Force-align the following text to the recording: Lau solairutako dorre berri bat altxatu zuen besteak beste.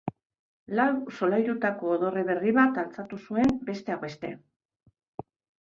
Lau 0.79 0.87
solairutako 1.17 1.93
dorre 2.05 2.25
berri 2.31 2.55
bat 2.61 2.81
altxatu 2.85 3.21
zuen 3.27 3.55
besteak 3.71 4.03
beste. 4.07 4.33